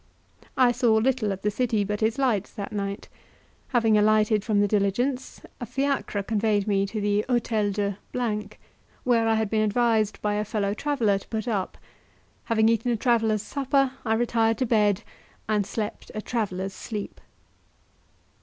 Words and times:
I 0.57 0.71
saw 0.71 0.95
little 0.95 1.31
of 1.31 1.43
the 1.43 1.51
city 1.51 1.83
but 1.83 2.01
its 2.01 2.17
lights 2.17 2.49
that 2.53 2.71
night. 2.73 3.07
Having 3.67 3.99
alighted 3.99 4.43
from 4.43 4.59
the 4.59 4.67
diligence, 4.67 5.41
a 5.59 5.65
fiacre 5.67 6.23
conveyed 6.23 6.67
me 6.67 6.87
to 6.87 6.99
the 6.99 7.23
Hotel 7.29 7.69
de, 7.69 7.99
where 9.03 9.27
I 9.27 9.35
had 9.35 9.47
been 9.51 9.61
advised 9.61 10.19
by 10.23 10.33
a 10.33 10.43
fellow 10.43 10.73
traveller 10.73 11.19
to 11.19 11.27
put 11.27 11.47
up; 11.47 11.77
having 12.45 12.67
eaten 12.67 12.89
a 12.91 12.97
traveller's 12.97 13.43
supper, 13.43 13.91
I 14.03 14.15
retired 14.15 14.57
to 14.57 14.65
bed, 14.65 15.03
and 15.47 15.67
slept 15.67 16.09
a 16.15 16.21
traveller's 16.23 16.73
sleep. 16.73 17.21